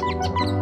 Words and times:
Música 0.00 0.59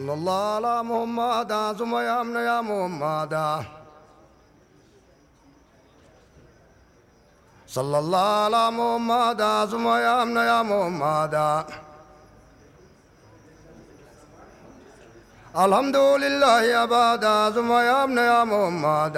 صلى 0.00 0.12
الله 0.12 0.54
على 0.56 0.82
محمد 0.82 1.52
ثم 1.78 1.96
يا 1.96 2.20
امن 2.20 2.36
يا 2.36 2.60
محمد 2.60 3.34
صلى 7.68 7.98
الله 7.98 8.28
على 8.44 8.70
محمد 8.70 9.42
ثم 9.70 9.86
يا 9.88 10.22
امن 10.22 10.36
يا 10.36 10.60
محمد 10.62 11.34
الحمد 15.56 15.96
لله 15.96 16.62
ابدا 16.82 17.50
ثم 17.50 17.70
يا 17.72 18.04
امن 18.04 18.18
يا 18.18 18.44
محمد 18.44 19.16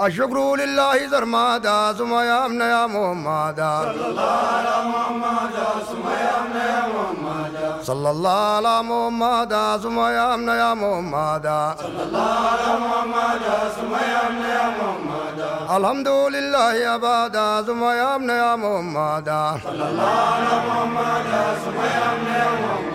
الشكر 0.00 0.56
لله 0.56 1.06
زرمادا 1.06 1.92
ثم 1.92 2.12
يا 2.14 2.46
امن 2.46 2.60
يا 2.60 2.86
محمد 2.86 3.56
صلى 3.56 4.06
الله 4.08 4.32
على 4.56 4.76
محمد 4.88 5.54
ثم 5.90 6.06
يا 6.08 6.34
امن 6.40 6.56
يا 6.56 6.82
محمد 6.94 7.82
صلى 7.82 8.10
الله 8.10 8.56
على 8.56 8.82
محمد 8.82 9.52
ثم 9.82 9.98
يا 10.00 10.34
امن 10.34 10.48
يا 10.48 10.74
محمد 10.74 11.46
صلى 11.82 12.02
الله 12.02 12.30
على 12.52 12.70
محمد 12.84 13.42
ثم 13.76 13.92
يا 13.94 14.20
امن 14.28 14.44
يا 14.58 14.66
محمد 14.80 15.38
الحمد 15.76 16.08
لله 16.08 16.94
ابدا 16.94 17.62
ثم 17.62 17.82
يا 17.84 18.16
امن 18.16 18.30
يا 18.30 18.56
محمد 18.56 19.28
صلى 19.64 19.84
الله 19.90 20.12
على 20.34 20.54
محمد 20.68 21.28
ثم 21.64 21.78
يا 21.94 22.04
امن 22.12 22.32
يا 22.40 22.50
محمد 22.62 22.92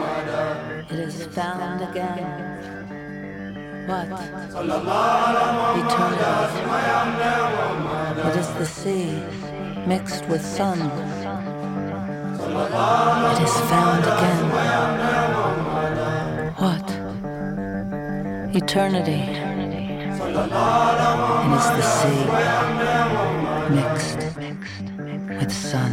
It 0.89 0.99
is 0.99 1.17
found 1.35 1.81
again. 1.81 2.50
What? 3.86 4.06
Eternity. 5.76 6.22
It 8.28 8.36
is 8.36 8.48
the 8.54 8.64
sea 8.64 9.22
mixed 9.86 10.28
with 10.28 10.44
sun. 10.44 10.78
It 13.32 13.40
is 13.42 13.60
found 13.70 14.04
again. 14.04 14.44
What? 16.58 16.88
Eternity. 18.54 19.22
It 19.92 20.20
is 21.58 21.66
the 21.78 21.82
sea 21.82 22.24
mixed 23.74 24.20
with 25.40 25.52
sun. 25.52 25.92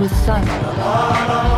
with 0.00 0.14
sun. 0.24 1.57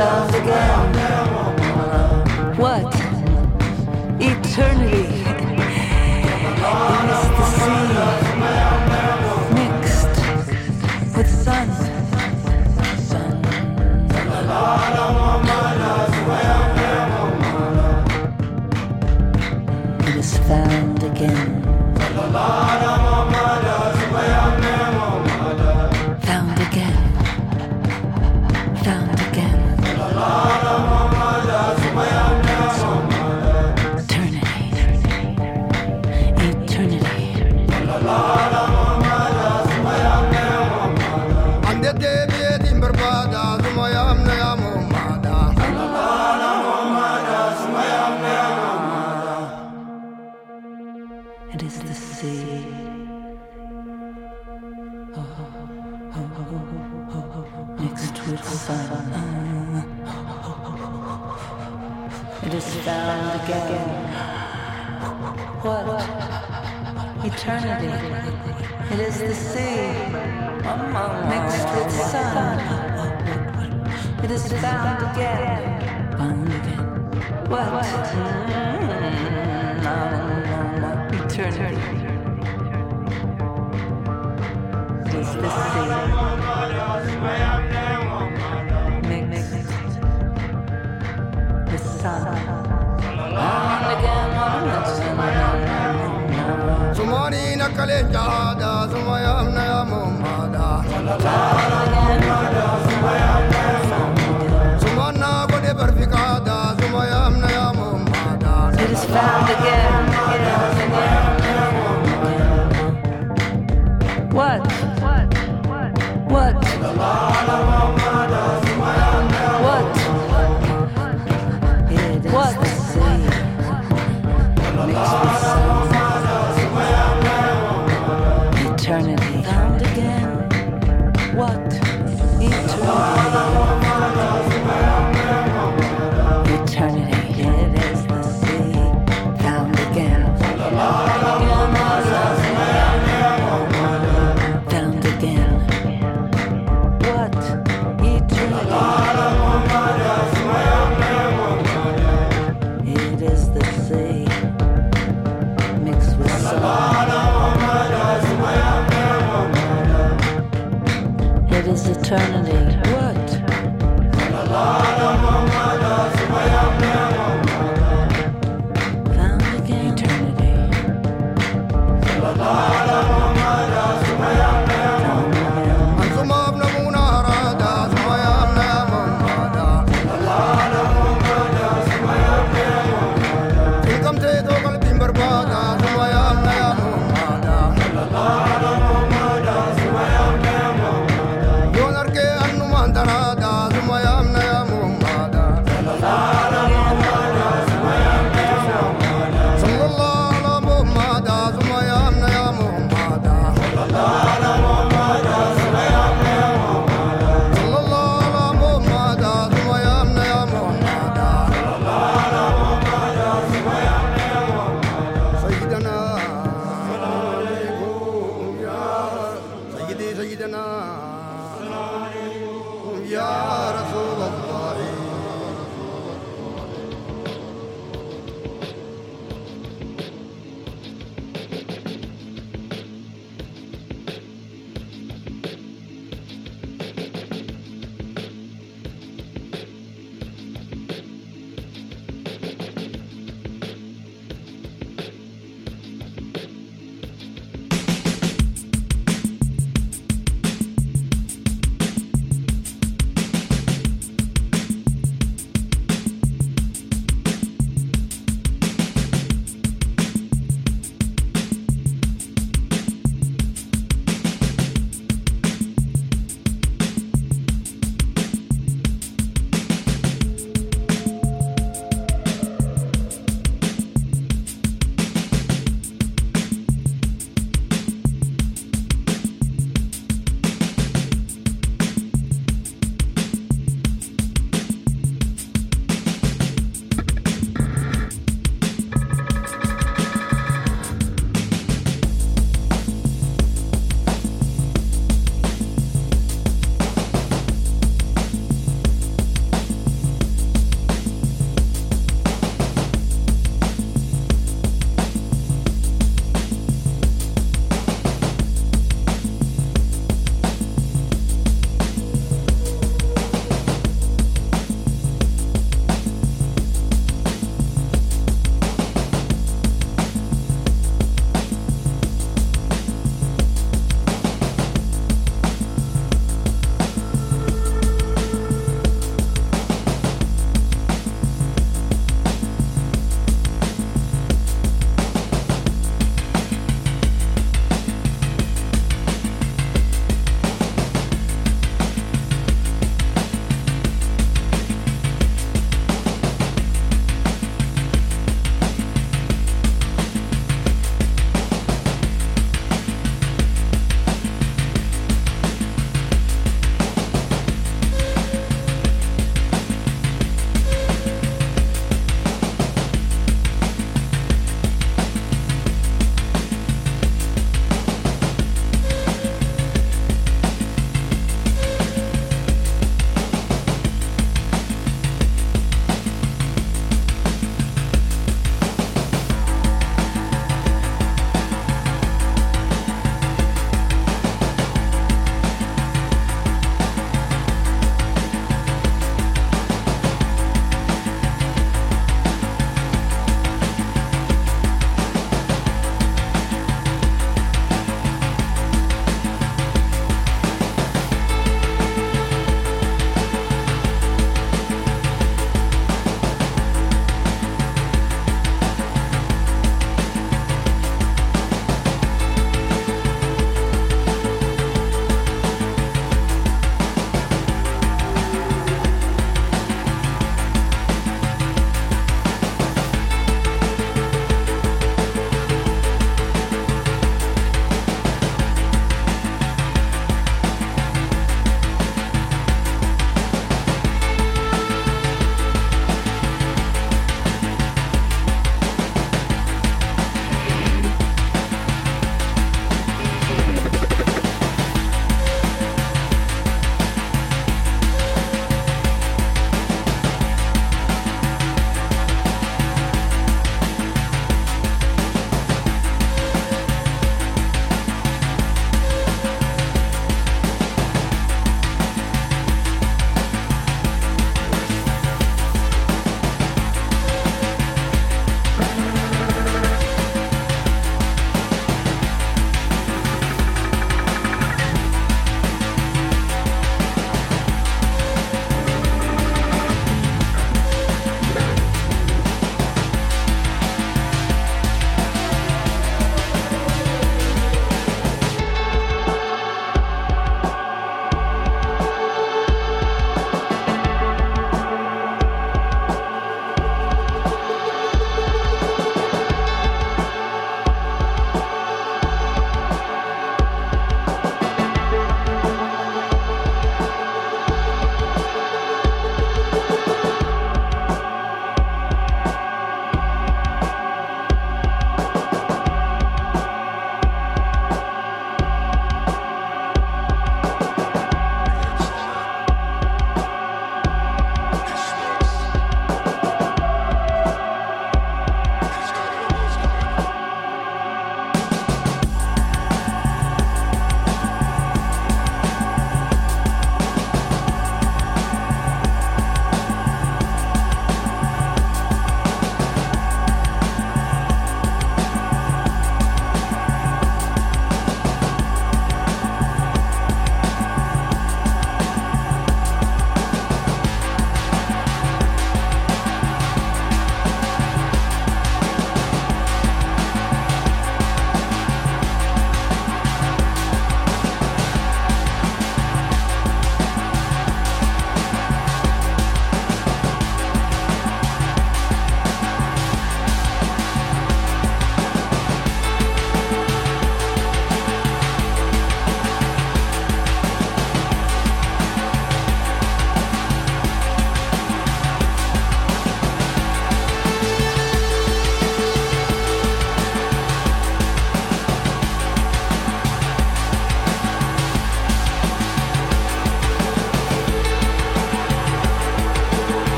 It 0.00 0.02
is 0.02 0.06
found 0.46 0.97